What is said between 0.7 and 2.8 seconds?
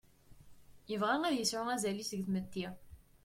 Yebɣa ad yesɛu azal-is deg tmetti.